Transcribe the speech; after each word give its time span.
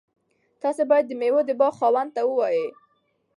تاسي 0.61 0.83
باید 0.89 1.05
د 1.07 1.11
میوو 1.19 1.41
د 1.47 1.51
باغ 1.59 1.73
خاوند 1.79 2.09
ته 2.15 2.21
ووایئ. 2.25 2.67